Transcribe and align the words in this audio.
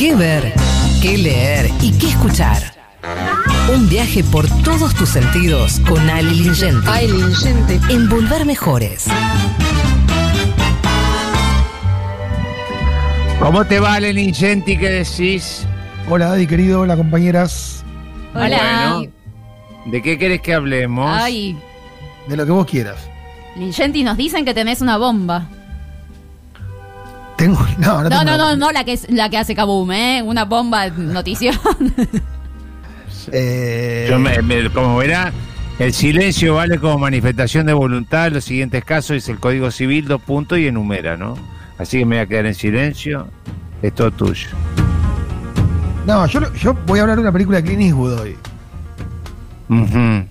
qué 0.00 0.14
ver, 0.14 0.54
qué 1.02 1.18
leer 1.18 1.70
y 1.82 1.92
qué 1.98 2.08
escuchar. 2.08 2.56
Un 3.70 3.86
viaje 3.86 4.24
por 4.24 4.48
todos 4.62 4.94
tus 4.94 5.10
sentidos 5.10 5.78
con 5.86 6.08
Ali 6.08 6.36
Lingenti. 6.36 7.78
En 7.90 8.08
Volver 8.08 8.46
Mejores. 8.46 9.08
¿Cómo 13.38 13.66
te 13.66 13.78
va, 13.78 14.00
Lingenti? 14.00 14.78
¿Qué 14.78 14.88
decís? 14.88 15.66
Hola, 16.08 16.32
Adi, 16.32 16.46
querido, 16.46 16.80
hola, 16.80 16.96
compañeras. 16.96 17.84
Hola. 18.34 18.94
Bueno, 18.94 19.12
¿de 19.84 20.00
qué 20.00 20.18
querés 20.18 20.40
que 20.40 20.54
hablemos? 20.54 21.10
Ay, 21.14 21.58
De 22.26 22.38
lo 22.38 22.46
que 22.46 22.52
vos 22.52 22.64
quieras. 22.64 22.96
Lingenti, 23.54 24.02
nos 24.02 24.16
dicen 24.16 24.46
que 24.46 24.54
tenés 24.54 24.80
una 24.80 24.96
bomba. 24.96 25.46
No, 27.86 28.02
no, 28.02 28.08
No, 28.10 28.24
no, 28.24 28.36
no, 28.36 28.46
una- 28.48 28.56
no 28.56 28.72
la 28.72 28.84
que 28.84 28.92
es 28.94 29.10
la 29.10 29.28
que 29.30 29.38
hace 29.38 29.54
Kaboom, 29.54 29.90
¿eh? 29.92 30.22
Una 30.24 30.44
bomba 30.44 30.88
notición. 30.90 31.54
Eh, 33.32 34.06
Yo 34.08 34.18
me- 34.18 34.40
me- 34.42 34.70
como 34.70 34.96
verá, 34.96 35.32
el 35.78 35.92
silencio 35.92 36.54
vale 36.54 36.78
como 36.78 36.98
manifestación 36.98 37.66
de 37.66 37.72
voluntad. 37.72 38.32
Los 38.32 38.44
siguientes 38.44 38.84
casos 38.84 39.16
es 39.16 39.28
el 39.28 39.38
Código 39.38 39.70
Civil, 39.70 40.06
dos 40.08 40.20
puntos 40.22 40.58
y 40.58 40.66
enumera, 40.66 41.16
¿no? 41.16 41.36
Así 41.78 41.98
que 41.98 42.06
me 42.06 42.16
voy 42.16 42.22
a 42.24 42.26
quedar 42.26 42.46
en 42.46 42.54
silencio. 42.54 43.28
Es 43.82 43.94
todo 43.94 44.10
tuyo. 44.10 44.48
No, 46.06 46.26
yo, 46.26 46.52
yo 46.54 46.74
voy 46.86 46.98
a 46.98 47.02
hablar 47.02 47.16
de 47.18 47.22
una 47.22 47.32
película 47.32 47.58
de 47.58 47.64
Clint 47.64 47.82
Eastwood 47.82 48.20
hoy. 48.20 48.36
Ujú. 49.68 50.26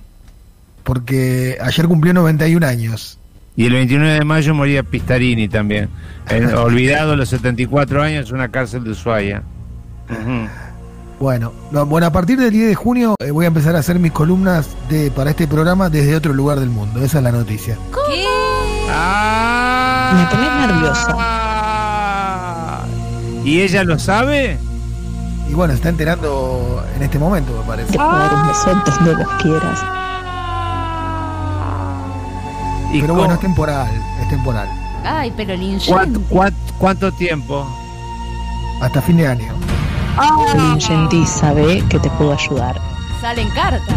Porque 0.84 1.58
ayer 1.62 1.88
cumplió 1.88 2.14
91 2.14 2.66
años. 2.66 3.18
Y 3.60 3.66
el 3.66 3.74
29 3.74 4.14
de 4.14 4.24
mayo 4.24 4.56
moría 4.56 4.84
Pistarini 4.84 5.50
también. 5.50 5.90
En- 6.30 6.56
olvidado 6.56 7.12
a 7.12 7.16
los 7.18 7.28
74 7.28 8.02
años, 8.02 8.32
una 8.32 8.48
cárcel 8.48 8.86
de 8.86 8.92
Ushuaia. 8.92 9.44
Bueno, 11.20 11.52
no, 11.70 11.86
bueno, 11.86 12.08
a 12.08 12.12
partir 12.14 12.40
del 12.40 12.52
10 12.52 12.70
de 12.70 12.76
junio 12.76 13.16
eh, 13.20 13.32
voy 13.32 13.44
a 13.44 13.50
empezar 13.50 13.76
a 13.76 13.80
hacer 13.80 14.00
mis 14.00 14.14
columnas 14.14 14.70
de, 14.88 15.12
para 15.12 15.32
este 15.32 15.46
programa 15.46 15.90
desde 15.90 16.16
otro 16.16 16.32
lugar 16.34 16.62
del 16.62 16.70
mundo. 16.70 17.04
Esa 17.04 17.18
es 17.18 17.24
la 17.26 17.34
noticia. 17.34 17.76
¿Qué? 17.92 18.24
Ah. 18.90 20.14
Me 20.16 20.26
pones 20.38 20.52
nerviosa. 20.72 21.18
¿Y 23.44 23.60
ella 23.60 23.84
lo 23.84 24.00
sabe? 24.00 24.58
Y 25.50 25.54
bueno, 25.54 25.74
se 25.74 25.80
está 25.80 25.90
enterando 25.90 26.82
en 26.96 27.04
este 27.04 27.20
momento, 27.20 27.52
me 27.60 27.68
parece. 27.68 27.92
Te 27.92 27.98
puedo 27.98 28.10
dar 28.10 28.34
un 28.36 28.48
besote 28.48 28.92
donde 28.92 29.16
vos 29.22 29.34
quieras. 29.42 29.84
¿Y 32.92 33.02
Pero 33.02 33.08
cómo- 33.14 33.20
bueno, 33.20 33.34
es 33.36 33.40
temporal, 33.40 33.88
es 34.22 34.30
temporal. 34.30 34.68
Ay, 35.04 35.32
pero 35.36 35.54
¿cuánto, 35.54 35.64
Lingenti. 35.64 36.20
cuánto, 36.30 36.60
cuánto 36.78 37.12
tiempo? 37.14 37.68
Hasta 38.82 39.02
fin 39.02 39.18
de 39.18 39.28
año. 39.28 39.54
Lingenti 40.56 41.26
sabe 41.26 41.84
que 41.90 42.00
te 42.00 42.10
puedo 42.12 42.34
ayudar. 42.34 42.80
Salen 43.22 43.50
cartas. 43.52 43.96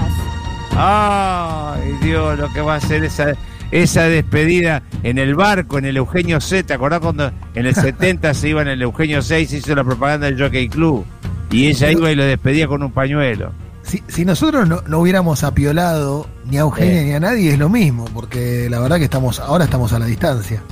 Ay, 0.77 1.97
Dios, 2.03 2.39
lo 2.39 2.53
que 2.53 2.61
va 2.61 2.75
a 2.75 2.77
hacer 2.77 3.05
esa, 3.05 3.33
esa 3.71 4.03
despedida 4.05 4.83
en 5.03 5.19
el 5.19 5.35
barco, 5.35 5.79
en 5.79 5.85
el 5.87 5.97
Eugenio 5.97 6.41
C. 6.41 6.63
¿Te 6.63 6.75
acordás 6.75 7.01
cuando 7.01 7.31
en 7.55 7.67
el 7.67 7.75
70 7.75 8.35
se 8.35 8.49
iba 8.49 8.63
en 8.63 8.69
el 8.69 8.83
Eugenio 8.83 9.23
6 9.23 9.51
se 9.51 9.57
hizo 9.59 9.75
la 9.75 9.85
propaganda 9.85 10.27
del 10.27 10.41
Jockey 10.41 10.69
Club? 10.69 11.05
Y 11.51 11.67
ella 11.69 11.91
iba 11.91 12.11
y 12.11 12.15
lo 12.15 12.25
despedía 12.25 12.67
con 12.69 12.83
un 12.83 12.93
pañuelo. 12.93 13.53
Si, 13.93 14.03
si 14.09 14.25
nosotros 14.25 14.67
no, 14.67 14.81
no 14.87 15.01
hubiéramos 15.01 15.45
apiolado 15.45 16.27
ni 16.47 16.57
a 16.57 16.61
Eugenia 16.61 17.01
Sí. 17.01 17.05
ni 17.09 17.13
a 17.13 17.21
nadie, 17.21 17.53
es 17.53 17.59
lo 17.59 17.69
mismo, 17.69 18.07
porque 18.15 18.69
la 18.71 18.81
verdad 18.81 18.97
que 18.97 19.05
estamos 19.05 19.39
ahora 19.39 19.67
estamos 19.67 19.93
a 19.93 19.99
la 19.99 20.07
distancia. 20.07 20.63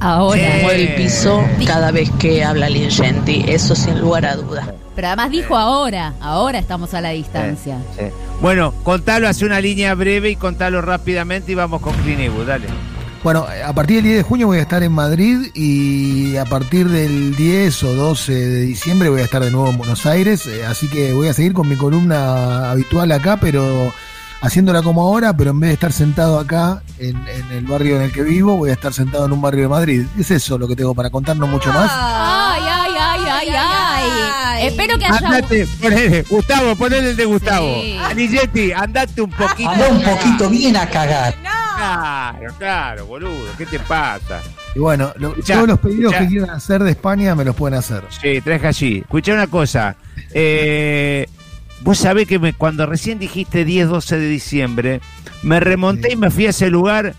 Ahora. 0.00 0.40
Sí. 0.40 0.62
Mueve 0.62 0.82
el 0.82 0.94
piso 0.94 1.44
cada 1.66 1.90
vez 1.90 2.10
que 2.18 2.42
habla 2.42 2.70
Lingenti, 2.70 3.44
eso 3.46 3.74
sin 3.74 4.00
lugar 4.00 4.24
a 4.24 4.36
duda. 4.36 4.74
Pero 4.96 5.08
además 5.08 5.30
dijo 5.30 5.54
ahora. 5.54 6.14
Ahora 6.22 6.58
estamos 6.58 6.94
a 6.94 7.02
la 7.02 7.10
distancia. 7.10 7.76
Sí. 7.98 8.06
Bueno, 8.40 8.72
contalo, 8.84 9.28
hace 9.28 9.44
una 9.44 9.60
línea 9.60 9.94
breve 9.94 10.30
y 10.30 10.36
contalo 10.36 10.80
rápidamente 10.80 11.52
y 11.52 11.54
vamos 11.54 11.82
con 11.82 11.92
Clint 11.92 12.20
Eastwood, 12.20 12.46
dale. 12.46 12.68
Bueno, 13.22 13.46
a 13.66 13.72
partir 13.74 13.96
del 13.96 14.04
10 14.04 14.16
de 14.16 14.22
junio 14.22 14.46
voy 14.46 14.58
a 14.58 14.62
estar 14.62 14.82
en 14.82 14.92
Madrid 14.92 15.50
y 15.52 16.36
a 16.38 16.46
partir 16.46 16.88
del 16.88 17.36
10 17.36 17.82
o 17.84 17.94
12 17.94 18.32
de 18.32 18.60
diciembre 18.62 19.10
voy 19.10 19.20
a 19.20 19.24
estar 19.24 19.42
de 19.42 19.50
nuevo 19.50 19.68
en 19.68 19.76
Buenos 19.76 20.06
Aires, 20.06 20.46
eh, 20.46 20.64
así 20.64 20.88
que 20.88 21.12
voy 21.12 21.28
a 21.28 21.34
seguir 21.34 21.52
con 21.52 21.68
mi 21.68 21.76
columna 21.76 22.70
habitual 22.70 23.12
acá, 23.12 23.36
pero 23.38 23.92
haciéndola 24.40 24.80
como 24.80 25.02
ahora, 25.02 25.36
pero 25.36 25.50
en 25.50 25.60
vez 25.60 25.68
de 25.68 25.74
estar 25.74 25.92
sentado 25.92 26.38
acá 26.38 26.82
en, 26.98 27.14
en 27.28 27.52
el 27.52 27.66
barrio 27.66 27.96
en 27.96 28.02
el 28.02 28.12
que 28.12 28.22
vivo, 28.22 28.56
voy 28.56 28.70
a 28.70 28.72
estar 28.72 28.94
sentado 28.94 29.26
en 29.26 29.32
un 29.32 29.42
barrio 29.42 29.64
de 29.64 29.68
Madrid. 29.68 30.06
Es 30.18 30.30
eso 30.30 30.56
lo 30.56 30.66
que 30.66 30.74
tengo 30.74 30.94
para 30.94 31.10
contar, 31.10 31.36
no 31.36 31.46
mucho 31.46 31.70
más. 31.74 31.90
Ay, 31.92 32.62
ay, 32.66 32.92
ay, 32.98 33.20
ay, 33.28 33.48
ay. 33.54 34.66
Espero 34.66 34.98
que 34.98 35.04
haya. 35.04 35.16
Andate, 35.16 35.66
ponele, 35.80 36.22
Gustavo, 36.22 36.74
ponele 36.74 37.10
el 37.10 37.16
de 37.16 37.24
Gustavo. 37.26 37.66
Sí. 37.82 37.98
Anigetti, 38.02 38.72
andate 38.72 39.20
un 39.20 39.30
poquito. 39.30 39.68
Anda 39.68 39.88
un 39.88 40.02
poquito 40.02 40.48
bien 40.48 40.76
a 40.76 40.86
cagar. 40.88 41.34
Claro, 41.84 42.54
claro, 42.58 43.06
boludo, 43.06 43.46
¿qué 43.56 43.64
te 43.64 43.78
pasa? 43.80 44.42
Y 44.74 44.78
bueno, 44.78 45.12
lo- 45.16 45.30
Escuchá, 45.30 45.54
todos 45.54 45.68
los 45.68 45.78
pedidos 45.78 46.12
escuchá. 46.12 46.18
que 46.20 46.28
quieran 46.28 46.50
hacer 46.50 46.82
de 46.84 46.90
España 46.90 47.34
me 47.34 47.44
los 47.44 47.56
pueden 47.56 47.78
hacer. 47.78 48.04
Sí, 48.10 48.40
traje 48.42 48.66
allí. 48.66 48.98
Escucha 48.98 49.32
una 49.32 49.46
cosa. 49.46 49.96
Eh, 50.34 51.26
vos 51.80 51.96
sabés 51.98 52.26
que 52.28 52.38
me- 52.38 52.52
cuando 52.52 52.84
recién 52.84 53.18
dijiste 53.18 53.64
10-12 53.64 54.18
de 54.18 54.28
diciembre, 54.28 55.00
me 55.42 55.58
remonté 55.58 56.08
Sí. 56.08 56.14
y 56.14 56.16
me 56.16 56.30
fui 56.30 56.46
a 56.46 56.50
ese 56.50 56.68
lugar. 56.70 57.14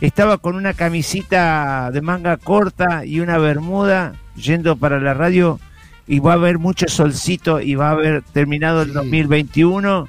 Estaba 0.00 0.38
con 0.38 0.56
una 0.56 0.72
camisita 0.74 1.90
de 1.92 2.00
manga 2.00 2.36
corta 2.38 3.04
y 3.04 3.20
una 3.20 3.36
bermuda 3.38 4.14
yendo 4.34 4.76
para 4.76 4.98
la 4.98 5.12
radio. 5.14 5.60
Y 6.08 6.20
va 6.20 6.32
a 6.32 6.36
haber 6.36 6.58
mucho 6.58 6.86
solcito 6.88 7.60
y 7.60 7.74
va 7.74 7.88
a 7.88 7.92
haber 7.92 8.22
terminado 8.22 8.80
el 8.82 8.88
Sí. 8.88 8.94
2021 8.94 10.08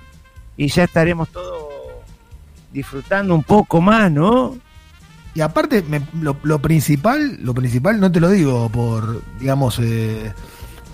y 0.55 0.67
ya 0.67 0.83
estaremos 0.85 1.29
todos 1.29 1.56
disfrutando 2.77 3.33
un 3.35 3.43
poco 3.43 3.81
más, 3.81 4.11
¿no? 4.11 4.55
Y 5.33 5.41
aparte, 5.41 5.83
me- 5.87 6.01
lo, 6.21 6.37
lo 6.43 6.59
principal, 6.59 7.37
lo 7.41 7.53
principal 7.53 7.99
no 7.99 8.11
te 8.11 8.19
lo 8.19 8.29
digo 8.29 8.69
por, 8.69 9.21
digamos, 9.39 9.77
eh, 9.81 10.31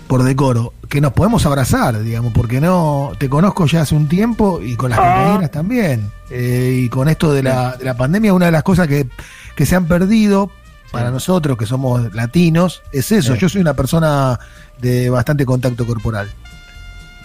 por 0.06 0.22
decoro, 0.22 0.72
que 0.88 1.00
nos 1.00 1.12
podemos 1.12 1.46
abrazar, 1.46 1.98
digamos, 2.02 2.32
porque 2.32 2.60
no, 2.60 3.12
te 3.18 3.28
conozco 3.28 3.66
ya 3.66 3.82
hace 3.82 3.94
un 3.94 4.06
tiempo 4.08 4.60
y 4.60 4.76
con 4.76 4.90
las 4.90 4.98
compañeras 4.98 5.50
también. 5.50 6.10
Eh, 6.30 6.82
y 6.84 6.88
con 6.88 7.08
esto 7.08 7.32
de 7.32 7.42
la, 7.42 7.76
de 7.76 7.84
la 7.84 7.96
pandemia, 7.96 8.32
una 8.34 8.46
de 8.46 8.52
las 8.52 8.62
cosas 8.62 8.86
que, 8.88 9.08
que 9.56 9.64
se 9.66 9.76
han 9.76 9.86
perdido 9.86 10.50
para 10.90 11.10
nosotros 11.10 11.56
que 11.58 11.66
somos 11.66 12.12
latinos 12.14 12.82
es 12.92 13.10
eso. 13.12 13.34
Sí. 13.34 13.40
Yo 13.40 13.48
soy 13.48 13.60
una 13.62 13.74
persona 13.74 14.38
de 14.80 15.10
bastante 15.10 15.44
contacto 15.46 15.86
corporal. 15.86 16.30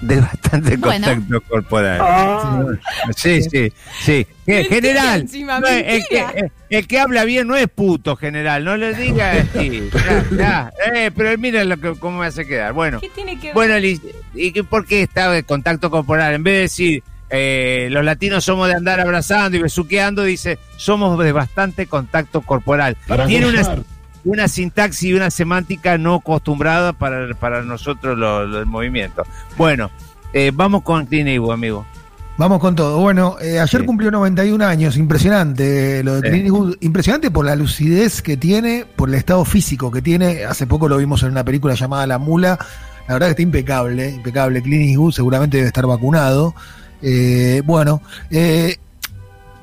De 0.01 0.21
bastante 0.21 0.77
Bueno. 0.77 1.07
contacto 1.07 1.41
corporal. 1.41 2.79
Sí, 3.15 3.41
sí, 3.43 3.71
sí. 4.01 4.25
¿Qué, 4.45 4.63
general, 4.63 5.21
encima, 5.21 5.59
no, 5.59 5.67
el, 5.67 6.01
que, 6.09 6.49
el 6.69 6.97
habla 6.97 7.25
bien 7.25 7.47
no 7.47 7.55
es 7.57 7.67
puto, 7.67 8.15
general. 8.15 8.63
No 8.63 8.77
le 8.77 8.93
diga 8.93 9.31
así. 9.55 9.89
Ya, 9.93 10.25
ya. 10.37 10.73
Eh, 10.95 11.11
pero 11.15 11.37
mira 11.37 11.63
lo 11.65 11.77
que, 11.77 11.95
cómo 11.99 12.19
me 12.19 12.27
hace 12.27 12.47
quedar. 12.47 12.71
Bueno, 12.73 12.99
¿Qué 13.01 13.09
tiene 13.09 13.37
que 13.39 13.47
ver? 13.47 13.53
bueno, 13.53 13.77
Liz, 13.77 14.01
¿y 14.33 14.51
qué- 14.53 14.63
por 14.63 14.85
qué 14.85 15.03
está 15.03 15.29
de 15.31 15.43
contacto 15.43 15.91
corporal? 15.91 16.33
En 16.33 16.43
vez 16.43 16.53
de 16.55 16.59
decir 16.61 17.03
eh, 17.29 17.89
los 17.91 18.03
latinos 18.05 18.43
somos 18.45 18.67
de 18.69 18.75
andar 18.75 18.99
abrazando 19.01 19.57
y 19.57 19.61
besuqueando, 19.61 20.23
dice 20.23 20.57
somos 20.77 21.21
de 21.23 21.31
bastante 21.33 21.87
contacto 21.87 22.41
corporal. 22.41 22.95
Tiene 23.27 23.47
una, 23.47 23.61
una 24.25 24.47
sintaxis 24.47 25.09
y 25.09 25.13
una 25.13 25.29
semántica 25.31 25.97
no 25.97 26.15
acostumbrada 26.15 26.93
para, 26.93 27.33
para 27.35 27.61
nosotros 27.63 28.17
lo- 28.17 28.45
lo- 28.45 28.59
el 28.59 28.65
movimiento. 28.65 29.23
Bueno, 29.57 29.89
eh, 30.33 30.51
vamos 30.53 30.83
con 30.83 31.05
Clint 31.05 31.27
Eastwood, 31.29 31.53
amigo. 31.53 31.85
Vamos 32.37 32.59
con 32.59 32.73
todo. 32.73 32.99
Bueno, 32.99 33.35
eh, 33.41 33.59
ayer 33.59 33.81
Sí. 33.81 33.85
cumplió 33.85 34.11
91 34.11 34.61
años, 34.65 34.95
impresionante 34.95 35.99
eh, 35.99 36.03
lo 36.03 36.15
de 36.15 36.21
Sí. 36.21 36.27
Clint 36.29 36.45
Eastwood. 36.45 36.75
impresionante 36.79 37.31
por 37.31 37.45
la 37.45 37.55
lucidez 37.55 38.21
que 38.21 38.37
tiene, 38.37 38.85
por 38.95 39.09
el 39.09 39.15
estado 39.15 39.43
físico 39.43 39.91
que 39.91 40.01
tiene. 40.01 40.45
Hace 40.45 40.65
poco 40.65 40.87
lo 40.87 40.95
vimos 40.97 41.21
en 41.23 41.31
una 41.31 41.43
película 41.43 41.73
llamada 41.73 42.07
La 42.07 42.17
Mula. 42.17 42.57
La 43.07 43.13
verdad 43.15 43.27
que 43.27 43.31
está 43.31 43.41
impecable, 43.41 44.09
impecable. 44.11 44.61
Clint 44.61 44.87
Eastwood 44.89 45.11
seguramente 45.13 45.57
debe 45.57 45.67
estar 45.67 45.85
vacunado. 45.85 46.53
Eh, 47.01 47.61
bueno, 47.65 48.01
eh, 48.29 48.77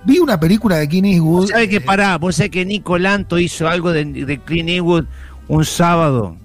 vi 0.06 0.18
una 0.18 0.38
película 0.40 0.76
de 0.76 0.88
Clint 0.88 1.06
Eastwood. 1.08 1.40
¿Vos 1.40 1.50
sabés 1.50 1.68
que 1.68 1.76
eh, 1.76 1.80
pará? 1.80 2.16
¿Vos 2.18 2.36
sabés 2.36 2.50
que 2.50 2.64
Nico 2.64 2.96
Lanto 2.98 3.38
hizo 3.38 3.68
algo 3.68 3.92
de, 3.92 4.04
de 4.04 4.38
Clint 4.38 4.68
Eastwood 4.70 5.04
un 5.48 5.64
sábado? 5.64 6.36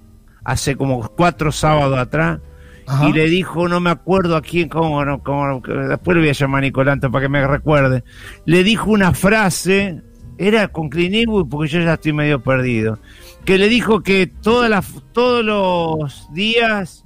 Hace 0.44 0.76
como 0.76 1.08
cuatro 1.10 1.52
sábados 1.52 1.98
atrás. 1.98 2.40
ajá. 2.88 3.08
y 3.08 3.14
le 3.14 3.28
dijo, 3.30 3.68
no 3.68 3.80
me 3.80 3.92
acuerdo 3.92 4.36
a 4.36 4.42
quién, 4.42 4.68
cómo, 4.68 5.06
no, 5.06 5.22
cómo- 5.24 5.62
después 5.62 6.16
le 6.16 6.22
voy 6.22 6.30
a 6.30 6.34
llamar 6.34 6.60
a 6.64 6.66
Nicolanto 6.68 7.12
para 7.12 7.24
que 7.26 7.30
me 7.30 7.46
recuerde. 7.48 8.04
Le 8.46 8.64
dijo 8.64 8.90
una 8.90 9.14
frase, 9.14 10.02
era 10.40 10.68
con 10.70 10.90
Clint 10.90 11.14
Eastwood, 11.14 11.48
porque 11.48 11.70
yo 11.72 11.80
ya 11.82 11.94
estoy 11.94 12.14
medio 12.14 12.42
perdido, 12.42 12.98
que 13.46 13.60
le 13.60 13.70
dijo 13.70 14.02
que 14.02 14.26
todas 14.28 14.70
las, 14.70 14.88
todos 15.14 15.46
los 15.46 16.28
días, 16.34 17.06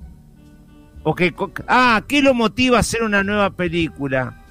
o 1.04 1.14
que, 1.14 1.34
ah, 1.68 2.02
¿qué 2.08 2.22
lo 2.22 2.34
motiva 2.34 2.78
a 2.78 2.80
hacer 2.80 3.04
una 3.04 3.22
nueva 3.24 3.50
película? 3.50 4.45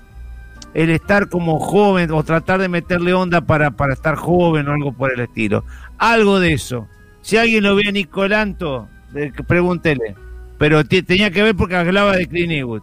El 0.75 0.91
estar 0.91 1.29
como 1.29 1.61
joven 1.61 2.11
o 2.11 2.23
tratar 2.25 2.61
de 2.61 2.69
meterle 2.69 3.15
onda 3.15 3.41
para, 3.41 3.71
para 3.71 3.93
estar 3.95 4.17
joven 4.17 4.69
o 4.69 4.73
algo 4.73 4.93
por 4.93 5.13
el 5.13 5.21
estilo. 5.21 5.65
Algo 5.99 6.41
de 6.41 6.53
eso. 6.53 6.87
Si 7.23 7.37
alguien 7.37 7.63
lo 7.65 7.75
ve 7.77 7.85
a 7.89 7.93
Nicolanto, 7.93 8.89
eh, 9.15 9.33
pregúntele. 9.47 10.15
pero 10.59 10.85
te- 10.85 11.03
tenía 11.03 11.31
que 11.31 11.43
ver 11.43 11.55
porque 11.57 11.77
hablaba 11.77 12.17
de 12.17 12.27
Clint 12.27 12.53
Eastwood. 12.53 12.83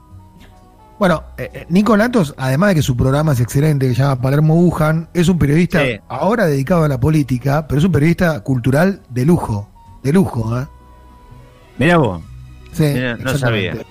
Bueno, 0.99 1.23
eh, 1.37 1.49
eh, 1.53 1.65
Nico 1.69 1.97
Lantos, 1.97 2.35
además 2.37 2.69
de 2.69 2.75
que 2.75 2.81
su 2.83 2.95
programa 2.95 3.31
es 3.33 3.39
excelente, 3.39 3.87
que 3.87 3.95
se 3.95 4.01
llama 4.03 4.21
Palermo 4.21 4.53
Wuhan, 4.55 5.09
es 5.13 5.29
un 5.29 5.39
periodista 5.39 5.81
Sí. 5.83 5.99
ahora 6.09 6.45
dedicado 6.45 6.83
a 6.83 6.87
la 6.87 6.99
política, 6.99 7.65
pero 7.67 7.79
es 7.79 7.85
un 7.85 7.91
periodista 7.91 8.39
cultural 8.41 9.01
de 9.09 9.25
lujo. 9.25 9.67
De 10.03 10.13
lujo, 10.13 10.59
¿eh? 10.59 10.65
Mirá 11.79 11.97
vos. 11.97 12.21
Sí, 12.71 12.83
no 12.93 13.31
exactamente. 13.31 13.85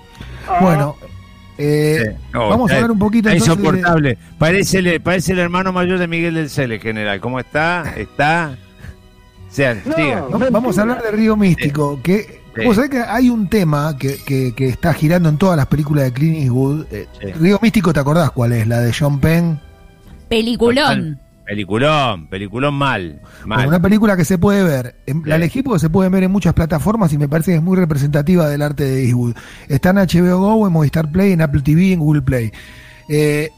Bueno, 0.60 0.94
eh, 1.60 2.16
Sí. 2.16 2.16
No, 2.32 2.48
vamos 2.48 2.70
a 2.70 2.74
hablar 2.76 2.90
un 2.90 2.98
poquito 2.98 3.28
está 3.28 3.38
entonces 3.44 3.62
de- 3.62 3.68
insoportable. 3.78 4.18
Parece, 4.38 4.78
el, 4.78 5.00
parece 5.00 5.32
el 5.32 5.38
hermano 5.38 5.72
mayor 5.72 5.98
de 5.98 6.06
Miguel 6.08 6.34
del 6.34 6.48
Cele, 6.50 6.78
general. 6.78 7.20
¿Cómo 7.20 7.38
está? 7.40 7.94
Está. 7.96 8.56
O 9.48 9.52
sea, 9.52 9.74
siga. 9.82 10.22
Va- 10.22 10.50
Vamos 10.50 10.78
a 10.78 10.82
hablar 10.82 11.02
de 11.02 11.10
Río 11.10 11.36
Místico, 11.36 12.00
que 12.02 12.40
Sí. 12.56 12.64
vos 12.64 12.74
sabés 12.76 12.90
que 12.90 12.98
hay 13.00 13.30
un 13.30 13.48
tema 13.48 13.96
que, 13.98 14.16
que- 14.24 14.54
que 14.54 14.68
está 14.68 14.92
girando 14.94 15.28
en 15.28 15.38
todas 15.38 15.56
las 15.56 15.66
películas 15.66 16.04
de 16.04 16.12
Clint 16.12 16.36
Eastwood. 16.38 16.86
Sí. 16.90 17.32
Río 17.38 17.58
Místico, 17.62 17.92
¿te 17.92 18.00
acordás 18.00 18.30
cuál 18.32 18.52
es? 18.52 18.66
La 18.66 18.80
de 18.80 18.92
John 18.92 19.20
Penn. 19.20 19.60
Peliculón. 20.28 21.18
Peliculón, 21.50 22.28
peliculón 22.28 22.74
mal. 22.74 23.20
mal. 23.44 23.56
Bueno, 23.56 23.68
una 23.70 23.82
película 23.82 24.16
que 24.16 24.24
se 24.24 24.38
puede 24.38 24.62
ver. 24.62 24.94
en- 25.06 25.22
La 25.26 25.34
elegí 25.34 25.64
porque 25.64 25.80
se 25.80 25.90
puede 25.90 26.08
ver 26.08 26.22
en 26.22 26.30
muchas 26.30 26.54
plataformas 26.54 27.12
y 27.12 27.18
me 27.18 27.28
parece 27.28 27.50
que 27.50 27.56
es 27.56 27.62
muy 27.62 27.76
representativa 27.76 28.48
del 28.48 28.62
arte 28.62 28.84
de 28.84 29.04
Eastwood. 29.06 29.34
Está 29.68 29.90
en 29.90 29.96
HBO 29.98 30.38
Go, 30.38 30.66
en 30.68 30.72
Movistar 30.72 31.10
Play, 31.10 31.32
en 31.32 31.42
Apple 31.42 31.62
TV, 31.62 31.92
en 31.92 31.98
Google 31.98 32.22
Play. 32.22 32.52
Eh, 33.08 33.50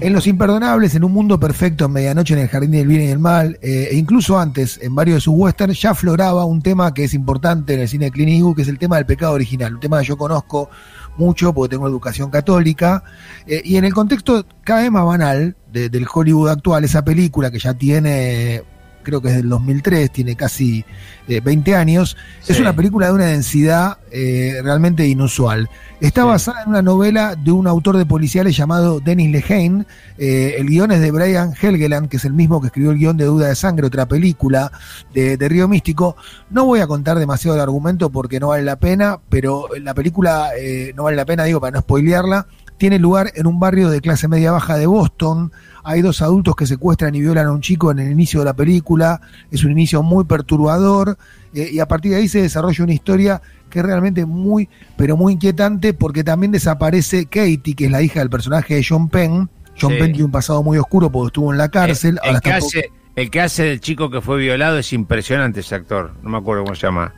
en 0.00 0.12
Los 0.12 0.28
Imperdonables, 0.28 0.94
en 0.94 1.02
Un 1.02 1.10
Mundo 1.12 1.40
Perfecto, 1.40 1.86
en 1.86 1.90
Medianoche 1.92 2.34
en 2.34 2.40
el 2.40 2.48
Jardín 2.48 2.70
del 2.70 2.86
Bien 2.86 3.02
y 3.02 3.06
el 3.08 3.18
Mal, 3.18 3.58
eh, 3.60 3.88
e 3.90 3.96
incluso 3.96 4.38
antes, 4.38 4.78
en 4.80 4.94
varios 4.94 5.16
de 5.16 5.20
sus 5.22 5.34
westerns, 5.36 5.82
ya 5.82 5.90
afloraba 5.90 6.44
un 6.44 6.62
tema 6.62 6.94
que 6.94 7.02
es 7.02 7.14
importante 7.14 7.74
en 7.74 7.80
el 7.80 7.88
cine 7.88 8.04
de 8.04 8.10
Clint 8.12 8.30
Eastwood, 8.30 8.54
que 8.54 8.62
es 8.62 8.68
el 8.68 8.78
tema 8.78 8.94
del 8.94 9.06
pecado 9.06 9.32
original, 9.32 9.74
un 9.74 9.80
tema 9.80 9.98
que 9.98 10.04
yo 10.06 10.16
conozco 10.16 10.70
mucho 11.16 11.52
porque 11.52 11.74
tengo 11.76 11.88
educación 11.88 12.30
católica, 12.30 13.02
eh, 13.46 13.60
y 13.64 13.76
en 13.76 13.84
el 13.84 13.92
contexto 13.94 14.44
cada 14.64 14.82
vez 14.82 14.90
más 14.90 15.04
banal 15.04 15.56
de- 15.72 15.88
del 15.88 16.06
Hollywood 16.12 16.48
actual, 16.50 16.84
esa 16.84 17.04
película 17.04 17.50
que 17.50 17.58
ya 17.58 17.74
tiene, 17.74 18.62
creo 19.02 19.20
que 19.20 19.28
es 19.28 19.36
del 19.36 19.48
2003, 19.48 20.10
tiene 20.10 20.36
casi 20.36 20.84
eh, 21.28 21.40
20 21.40 21.74
años, 21.76 22.16
es 22.46 22.58
una 22.60 22.74
película 22.74 23.06
de 23.06 23.12
una 23.12 23.26
densidad 23.26 23.98
eh, 24.10 24.60
realmente 24.62 25.06
inusual. 25.06 25.68
Está 26.00 26.22
Sí. 26.22 26.26
basada 26.28 26.62
en 26.62 26.70
una 26.70 26.82
novela 26.82 27.36
de 27.36 27.52
un 27.52 27.66
autor 27.66 27.96
de 27.98 28.06
policiales 28.06 28.56
llamado 28.56 29.00
Dennis 29.00 29.30
Lehane. 29.30 29.84
Eh, 30.18 30.54
el 30.58 30.66
guion 30.68 30.90
es 30.92 31.00
de 31.00 31.10
Brian 31.10 31.52
Helgeland, 31.60 32.08
que 32.08 32.16
es 32.16 32.24
el 32.24 32.32
mismo 32.32 32.60
que 32.60 32.68
escribió 32.68 32.90
el 32.90 32.98
guion 32.98 33.16
de 33.16 33.26
Duda 33.26 33.48
de 33.48 33.54
Sangre, 33.54 33.86
otra 33.86 34.06
película 34.06 34.72
de, 35.14 35.36
de 35.36 35.48
Río 35.48 35.68
Místico. 35.68 36.16
No 36.50 36.64
voy 36.64 36.80
a 36.80 36.86
contar 36.86 37.18
demasiado 37.18 37.54
el 37.56 37.62
argumento 37.62 38.10
porque 38.10 38.40
no 38.40 38.48
vale 38.48 38.64
la 38.64 38.76
pena, 38.76 39.18
pero 39.28 39.66
la 39.80 39.92
película 39.94 40.50
eh, 40.58 40.92
no 40.96 41.04
vale 41.04 41.16
la 41.16 41.26
pena, 41.26 41.44
digo, 41.44 41.60
para 41.60 41.72
no 41.72 41.80
spoilearla. 41.80 42.46
Tiene 42.80 42.98
lugar 42.98 43.30
en 43.34 43.46
un 43.46 43.60
barrio 43.60 43.90
de 43.90 44.00
clase 44.00 44.26
media 44.26 44.52
baja 44.52 44.78
de 44.78 44.86
Boston. 44.86 45.52
Hay 45.84 46.00
dos 46.00 46.22
adultos 46.22 46.56
que 46.56 46.66
secuestran 46.66 47.14
y 47.14 47.20
violan 47.20 47.46
a 47.48 47.52
un 47.52 47.60
chico 47.60 47.90
en 47.90 47.98
el 47.98 48.10
inicio 48.10 48.40
de 48.40 48.46
la 48.46 48.54
película. 48.54 49.20
Es 49.50 49.64
un 49.64 49.72
inicio 49.72 50.02
muy 50.02 50.24
perturbador. 50.24 51.18
eh, 51.52 51.68
y 51.70 51.78
a 51.80 51.86
partir 51.86 52.12
de 52.12 52.16
ahí 52.16 52.28
se 52.28 52.40
desarrolla 52.40 52.82
una 52.84 52.94
historia 52.94 53.42
que 53.68 53.80
es 53.80 53.84
realmente 53.84 54.24
muy, 54.24 54.66
pero 54.96 55.14
muy 55.18 55.34
inquietante 55.34 55.92
porque 55.92 56.24
también 56.24 56.52
desaparece 56.52 57.26
Katie, 57.26 57.74
que 57.76 57.84
es 57.84 57.90
la 57.90 58.00
hija 58.00 58.20
del 58.20 58.30
personaje 58.30 58.76
de 58.76 58.86
John 58.88 59.10
Penn. 59.10 59.50
John 59.78 59.92
Sí. 59.92 59.98
Penn 59.98 60.12
tiene 60.12 60.24
un 60.24 60.30
pasado 60.30 60.62
muy 60.62 60.78
oscuro 60.78 61.12
porque 61.12 61.26
estuvo 61.26 61.52
en 61.52 61.58
la 61.58 61.68
cárcel. 61.68 62.18
El, 62.24 62.36
el 62.36 62.40
que 62.40 62.50
hace, 62.52 62.90
el 63.14 63.30
que 63.30 63.40
hace 63.42 63.64
del 63.64 63.80
chico 63.80 64.10
que 64.10 64.22
fue 64.22 64.38
violado 64.38 64.78
es 64.78 64.90
impresionante 64.94 65.60
ese 65.60 65.74
actor. 65.74 66.14
No 66.22 66.30
me 66.30 66.38
acuerdo 66.38 66.64
cómo 66.64 66.74
se 66.74 66.86
llama. 66.86 67.12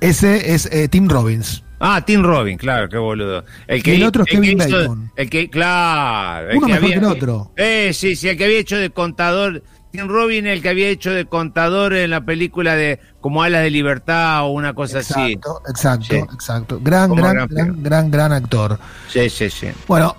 Ese 0.00 0.54
es 0.54 0.66
eh, 0.72 0.86
Tim 0.86 1.08
Robbins. 1.08 1.64
Ah, 1.82 2.04
Tim 2.04 2.22
Robin, 2.22 2.58
claro, 2.58 2.88
qué 2.88 2.98
boludo. 2.98 3.42
El 3.66 3.82
Y 3.86 3.90
el 3.92 4.02
otro 4.04 4.24
es 4.24 4.30
Kevin 4.30 4.58
hizo- 4.60 4.78
Bacon. 4.80 5.10
El 5.16 5.30
que, 5.30 5.48
claro. 5.48 6.50
el 6.50 6.58
Uno 6.58 6.66
que 6.66 6.72
mejor 6.74 6.84
había- 6.84 7.00
que 7.00 7.06
el 7.06 7.10
otro. 7.12 7.50
Eh, 7.56 7.90
sí, 7.94 8.14
sí, 8.16 8.28
el 8.28 8.36
que 8.36 8.44
había 8.44 8.58
hecho 8.58 8.76
de 8.76 8.90
contador. 8.90 9.62
Tim 9.90 10.06
Robin, 10.06 10.46
el 10.46 10.62
que 10.62 10.68
había 10.68 10.88
hecho 10.88 11.10
de 11.10 11.24
contador 11.24 11.94
en 11.94 12.10
la 12.10 12.20
película 12.24 12.76
de 12.76 13.00
Como 13.20 13.42
Alas 13.42 13.62
de 13.64 13.70
Libertad 13.70 14.44
o 14.44 14.50
una 14.50 14.72
cosa 14.72 14.98
así. 15.00 15.32
Exacto, 15.32 15.62
exacto, 15.68 16.04
Sí. 16.10 16.16
exacto. 16.34 16.80
Gran, 16.80 17.12
gran, 17.14 17.48
gran 17.48 17.82
gran, 17.82 18.10
gran 18.10 18.32
actor. 18.32 18.78
Sí, 19.08 19.28
sí, 19.28 19.50
sí. 19.50 19.66
Bueno, 19.88 20.14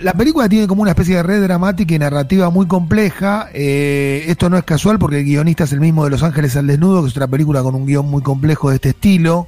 la 0.00 0.14
película 0.14 0.48
tiene 0.48 0.66
como 0.66 0.80
una 0.82 0.92
especie 0.92 1.16
de 1.16 1.22
red 1.22 1.42
dramática 1.42 1.94
y 1.94 1.98
narrativa 1.98 2.48
muy 2.48 2.66
compleja. 2.66 3.50
Eh, 3.52 4.24
esto 4.28 4.48
no 4.48 4.56
es 4.56 4.64
casual 4.64 4.98
porque 4.98 5.18
el 5.18 5.24
guionista 5.24 5.64
es 5.64 5.72
el 5.72 5.80
mismo 5.80 6.04
de 6.04 6.10
Los 6.10 6.22
Ángeles 6.22 6.56
al 6.56 6.66
Desnudo, 6.66 7.02
que 7.02 7.08
es 7.08 7.12
otra 7.16 7.26
película 7.28 7.62
con 7.62 7.74
un 7.74 7.84
guion 7.86 8.06
muy 8.06 8.22
complejo 8.22 8.70
de 8.70 8.76
este 8.76 8.88
estilo. 8.90 9.46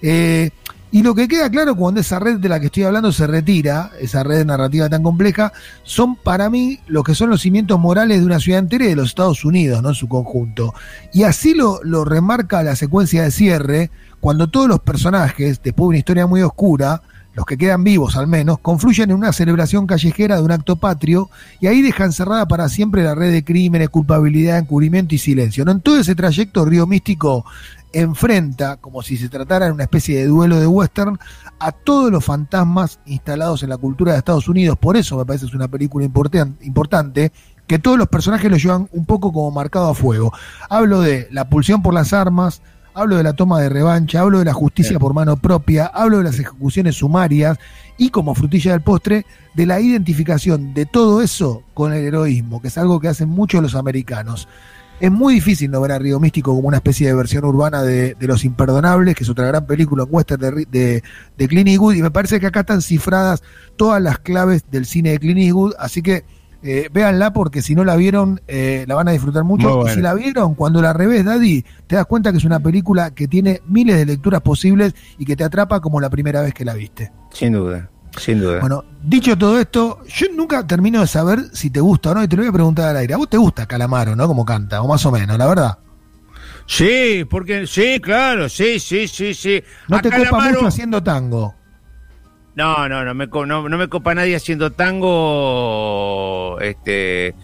Eh, 0.00 0.50
y 0.92 1.02
lo 1.02 1.14
que 1.14 1.26
queda 1.26 1.50
claro 1.50 1.74
cuando 1.74 2.00
esa 2.00 2.18
red 2.18 2.38
de 2.38 2.48
la 2.48 2.60
que 2.60 2.66
estoy 2.66 2.84
hablando 2.84 3.10
se 3.12 3.26
retira, 3.26 3.90
esa 4.00 4.22
red 4.22 4.46
narrativa 4.46 4.88
tan 4.88 5.02
compleja, 5.02 5.52
son 5.82 6.16
para 6.16 6.48
mí 6.48 6.78
lo 6.86 7.02
que 7.02 7.14
son 7.14 7.28
los 7.28 7.42
cimientos 7.42 7.78
morales 7.78 8.20
de 8.20 8.26
una 8.26 8.38
ciudad 8.38 8.60
entera 8.60 8.84
y 8.84 8.88
de 8.88 8.96
los 8.96 9.08
Estados 9.08 9.44
Unidos, 9.44 9.82
¿no? 9.82 9.90
En 9.90 9.94
su 9.94 10.08
conjunto. 10.08 10.74
Y 11.12 11.24
así 11.24 11.54
lo, 11.54 11.80
lo 11.82 12.04
remarca 12.04 12.62
la 12.62 12.76
secuencia 12.76 13.24
de 13.24 13.30
cierre, 13.30 13.90
cuando 14.20 14.48
todos 14.48 14.68
los 14.68 14.80
personajes, 14.80 15.60
después 15.62 15.86
de 15.86 15.88
una 15.88 15.98
historia 15.98 16.26
muy 16.26 16.42
oscura, 16.42 17.02
los 17.36 17.44
que 17.44 17.58
quedan 17.58 17.84
vivos 17.84 18.16
al 18.16 18.26
menos, 18.26 18.58
confluyen 18.60 19.10
en 19.10 19.16
una 19.16 19.30
celebración 19.32 19.86
callejera 19.86 20.36
de 20.36 20.42
un 20.42 20.50
acto 20.50 20.76
patrio 20.76 21.28
y 21.60 21.66
ahí 21.66 21.82
dejan 21.82 22.12
cerrada 22.12 22.48
para 22.48 22.68
siempre 22.70 23.04
la 23.04 23.14
red 23.14 23.30
de 23.30 23.44
crímenes, 23.44 23.90
culpabilidad, 23.90 24.56
encubrimiento 24.58 25.14
y 25.14 25.18
silencio. 25.18 25.64
¿no? 25.64 25.72
En 25.72 25.80
todo 25.82 26.00
ese 26.00 26.14
trayecto, 26.14 26.64
Río 26.64 26.86
Místico 26.86 27.44
enfrenta, 27.92 28.76
como 28.78 29.02
si 29.02 29.16
se 29.16 29.28
tratara 29.28 29.66
de 29.66 29.72
una 29.72 29.84
especie 29.84 30.18
de 30.18 30.26
duelo 30.26 30.58
de 30.58 30.66
western, 30.66 31.18
a 31.58 31.72
todos 31.72 32.10
los 32.10 32.24
fantasmas 32.24 33.00
instalados 33.06 33.62
en 33.62 33.68
la 33.70 33.76
cultura 33.76 34.12
de 34.12 34.18
Estados 34.18 34.48
Unidos. 34.48 34.76
Por 34.78 34.96
eso 34.96 35.16
me 35.16 35.24
parece 35.24 35.44
que 35.44 35.50
es 35.50 35.54
una 35.54 35.68
película 35.68 36.04
importan- 36.06 36.56
importante, 36.62 37.32
que 37.66 37.78
todos 37.78 37.98
los 37.98 38.08
personajes 38.08 38.50
lo 38.50 38.56
llevan 38.56 38.88
un 38.92 39.06
poco 39.06 39.32
como 39.32 39.50
marcado 39.50 39.88
a 39.90 39.94
fuego. 39.94 40.32
Hablo 40.68 41.00
de 41.00 41.28
la 41.30 41.48
pulsión 41.48 41.82
por 41.82 41.94
las 41.94 42.12
armas, 42.12 42.62
hablo 42.96 43.18
de 43.18 43.22
la 43.22 43.34
toma 43.34 43.60
de 43.60 43.68
revancha, 43.68 44.20
hablo 44.20 44.38
de 44.38 44.46
la 44.46 44.54
justicia 44.54 44.98
por 44.98 45.12
mano 45.12 45.36
propia, 45.36 45.84
hablo 45.86 46.16
de 46.18 46.24
las 46.24 46.38
ejecuciones 46.38 46.96
sumarias 46.96 47.58
y 47.98 48.08
como 48.08 48.34
frutilla 48.34 48.72
del 48.72 48.80
postre, 48.80 49.26
de 49.54 49.66
la 49.66 49.80
identificación 49.80 50.72
de 50.72 50.86
todo 50.86 51.20
eso 51.20 51.62
con 51.74 51.92
el 51.92 52.04
heroísmo, 52.04 52.62
que 52.62 52.68
es 52.68 52.78
algo 52.78 52.98
que 52.98 53.08
hacen 53.08 53.28
muchos 53.28 53.60
los 53.60 53.74
americanos. 53.74 54.48
Es 54.98 55.12
muy 55.12 55.34
difícil 55.34 55.70
no 55.70 55.82
ver 55.82 55.92
a 55.92 55.98
Río 55.98 56.18
Místico 56.18 56.54
como 56.56 56.68
una 56.68 56.78
especie 56.78 57.06
de 57.06 57.14
versión 57.14 57.44
urbana 57.44 57.82
de, 57.82 58.14
de 58.14 58.26
Los 58.26 58.46
Imperdonables, 58.46 59.14
que 59.14 59.24
es 59.24 59.28
otra 59.28 59.46
gran 59.46 59.66
película 59.66 60.04
en 60.04 60.08
western 60.10 60.40
de, 60.40 60.66
de, 60.70 61.02
de 61.36 61.48
Clint 61.48 61.68
Eastwood, 61.68 61.96
y 61.96 62.02
me 62.02 62.10
parece 62.10 62.40
que 62.40 62.46
acá 62.46 62.60
están 62.60 62.80
cifradas 62.80 63.42
todas 63.76 64.00
las 64.00 64.20
claves 64.20 64.64
del 64.70 64.86
cine 64.86 65.10
de 65.10 65.18
Clint 65.18 65.40
Eastwood, 65.40 65.74
así 65.78 66.00
que 66.00 66.24
eh, 66.66 66.90
véanla 66.92 67.32
porque 67.32 67.62
si 67.62 67.74
no 67.74 67.84
la 67.84 67.94
vieron 67.96 68.40
eh, 68.48 68.84
la 68.88 68.94
van 68.96 69.08
a 69.08 69.12
disfrutar 69.12 69.44
mucho. 69.44 69.86
Y 69.86 69.90
si 69.90 70.00
la 70.00 70.14
vieron, 70.14 70.54
cuando 70.54 70.82
la 70.82 70.92
revés, 70.92 71.24
Daddy, 71.24 71.64
te 71.86 71.96
das 71.96 72.06
cuenta 72.06 72.32
que 72.32 72.38
es 72.38 72.44
una 72.44 72.58
película 72.60 73.12
que 73.12 73.28
tiene 73.28 73.62
miles 73.66 73.96
de 73.96 74.04
lecturas 74.06 74.40
posibles 74.42 74.94
y 75.18 75.24
que 75.24 75.36
te 75.36 75.44
atrapa 75.44 75.80
como 75.80 76.00
la 76.00 76.10
primera 76.10 76.40
vez 76.42 76.52
que 76.52 76.64
la 76.64 76.74
viste. 76.74 77.12
Sin 77.32 77.52
duda, 77.52 77.88
sin 78.18 78.40
duda. 78.40 78.60
Bueno, 78.60 78.84
dicho 79.02 79.36
todo 79.38 79.58
esto, 79.60 80.00
yo 80.08 80.26
nunca 80.34 80.66
termino 80.66 81.00
de 81.00 81.06
saber 81.06 81.40
si 81.52 81.70
te 81.70 81.80
gusta 81.80 82.10
o 82.10 82.14
no, 82.14 82.22
y 82.24 82.28
te 82.28 82.36
lo 82.36 82.42
voy 82.42 82.50
a 82.50 82.52
preguntar 82.52 82.88
al 82.90 82.96
aire. 82.96 83.14
¿A 83.14 83.18
vos 83.18 83.28
te 83.30 83.36
gusta 83.36 83.66
Calamaro, 83.66 84.16
no? 84.16 84.26
Como 84.26 84.44
canta, 84.44 84.82
o 84.82 84.88
más 84.88 85.04
o 85.06 85.12
menos, 85.12 85.38
la 85.38 85.46
verdad. 85.46 85.78
Sí, 86.66 87.24
porque 87.30 87.66
sí, 87.66 88.00
claro, 88.02 88.48
sí, 88.48 88.80
sí, 88.80 89.06
sí, 89.06 89.34
sí. 89.34 89.62
No 89.88 89.98
A 89.98 90.02
te 90.02 90.10
Calamaro- 90.10 90.54
mucho 90.54 90.66
haciendo 90.66 91.02
tango. 91.02 91.54
No, 92.56 92.88
no, 92.88 93.04
no 93.04 93.14
me, 93.14 93.26
no, 93.26 93.68
no 93.68 93.78
me 93.78 93.88
copa 93.88 94.14
nadie 94.14 94.34
haciendo 94.34 94.72
tango, 94.72 96.58
este, 96.60 97.34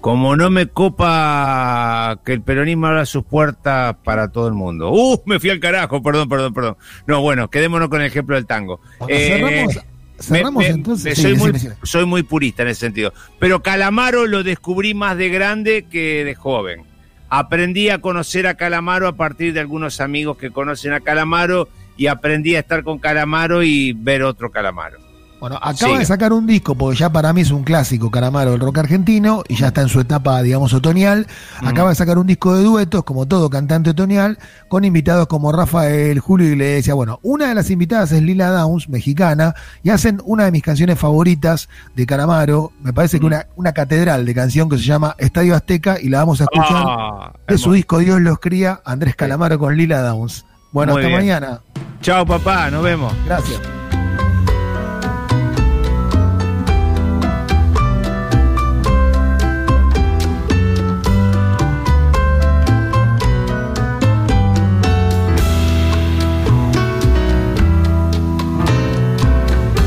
como 0.00 0.34
no 0.36 0.48
me 0.50 0.66
copa 0.68 2.18
que 2.24 2.32
el 2.32 2.40
peronismo 2.42 2.86
abra 2.86 3.04
sus 3.06 3.24
puertas 3.24 3.96
para 4.02 4.32
todo 4.32 4.48
el 4.48 4.54
mundo. 4.54 4.90
¡Uh! 4.90 5.20
Me 5.26 5.38
fui 5.38 5.50
al 5.50 5.60
carajo, 5.60 6.02
perdón, 6.02 6.28
perdón, 6.28 6.54
perdón. 6.54 6.76
No, 7.06 7.20
bueno, 7.20 7.50
quedémonos 7.50 7.88
con 7.88 8.00
el 8.00 8.06
ejemplo 8.06 8.34
del 8.34 8.46
tango. 8.46 8.80
Bueno, 8.98 9.14
Eh, 9.14 9.26
cerramos 9.28 9.78
cerramos 10.18 10.62
me- 10.64 10.70
entonces. 10.70 11.04
me- 11.04 11.14
Sí, 11.16 11.22
soy, 11.22 11.52
muy, 11.52 11.60
soy 11.82 12.06
muy 12.06 12.22
purista 12.22 12.62
en 12.62 12.68
ese 12.68 12.80
sentido. 12.80 13.12
Pero 13.38 13.62
Calamaro 13.62 14.26
lo 14.26 14.42
descubrí 14.42 14.94
más 14.94 15.16
de 15.18 15.28
grande 15.28 15.84
que 15.90 16.24
de 16.24 16.34
joven. 16.34 16.84
Aprendí 17.28 17.88
a 17.90 18.00
conocer 18.00 18.46
a 18.46 18.54
Calamaro 18.54 19.08
a 19.08 19.16
partir 19.16 19.52
de 19.52 19.60
algunos 19.60 20.00
amigos 20.00 20.36
que 20.36 20.50
conocen 20.50 20.92
a 20.92 21.00
Calamaro 21.00 21.68
y 21.96 22.06
aprendí 22.06 22.56
a 22.56 22.60
estar 22.60 22.82
con 22.82 22.98
Calamaro 22.98 23.62
y 23.62 23.92
ver 23.92 24.22
otro 24.22 24.50
Calamaro. 24.50 24.98
Bueno, 25.42 25.58
acaba 25.60 25.98
de 25.98 26.04
sacar 26.04 26.32
un 26.32 26.46
disco, 26.46 26.76
porque 26.76 27.00
ya 27.00 27.10
para 27.10 27.32
mí 27.32 27.40
es 27.40 27.50
un 27.50 27.64
clásico, 27.64 28.12
Calamaro 28.12 28.52
del 28.52 28.60
rock 28.60 28.78
argentino, 28.78 29.42
y 29.48 29.56
ya 29.56 29.66
está 29.66 29.80
en 29.80 29.88
su 29.88 29.98
etapa, 29.98 30.40
digamos, 30.40 30.72
otoñal. 30.72 31.26
Acaba 31.60 31.88
de 31.88 31.96
sacar 31.96 32.16
un 32.16 32.28
disco 32.28 32.54
de 32.54 32.62
duetos, 32.62 33.02
como 33.02 33.26
todo 33.26 33.50
cantante 33.50 33.90
otoñal, 33.90 34.38
con 34.68 34.84
invitados 34.84 35.26
como 35.26 35.50
Rafael, 35.50 36.20
Julio 36.20 36.46
Iglesias. 36.46 36.94
Bueno, 36.94 37.18
una 37.24 37.48
de 37.48 37.56
las 37.56 37.70
invitadas 37.70 38.12
es 38.12 38.22
Lila 38.22 38.50
Downs, 38.50 38.88
mexicana, 38.88 39.56
y 39.82 39.90
hacen 39.90 40.22
una 40.24 40.44
de 40.44 40.52
mis 40.52 40.62
canciones 40.62 40.96
favoritas 40.96 41.68
de 41.96 42.06
Calamaro. 42.06 42.70
Me 42.80 42.92
parece 42.92 43.18
que 43.18 43.26
una, 43.26 43.48
una 43.56 43.72
catedral 43.72 44.24
de 44.24 44.34
canción 44.36 44.68
que 44.68 44.78
se 44.78 44.84
llama 44.84 45.16
Estadio 45.18 45.56
Azteca, 45.56 45.96
y 46.00 46.08
la 46.08 46.18
vamos 46.18 46.40
a 46.40 46.44
escuchar 46.44 46.84
Ah, 46.86 47.32
de 47.48 47.58
su 47.58 47.72
disco 47.72 47.98
Dios 47.98 48.20
los 48.20 48.38
cría, 48.38 48.80
Andrés 48.84 49.16
Calamaro 49.16 49.58
con 49.58 49.76
Lila 49.76 50.02
Downs. 50.02 50.46
Bueno, 50.72 50.94
Muy 50.94 51.02
hasta 51.02 51.08
bien. 51.08 51.20
mañana. 51.20 51.60
Chao, 52.00 52.26
papá, 52.26 52.70
nos 52.70 52.82
vemos. 52.82 53.12
Gracias. 53.26 53.60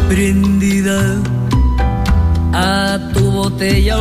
prendida 0.08 1.22
a 2.54 2.98
tu 3.14 3.32
botella. 3.32 3.98